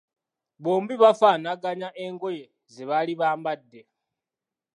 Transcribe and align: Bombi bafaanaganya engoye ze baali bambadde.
Bombi 0.63 0.93
bafaanaganya 1.01 1.89
engoye 2.05 2.45
ze 2.73 2.83
baali 2.89 3.13
bambadde. 3.21 3.81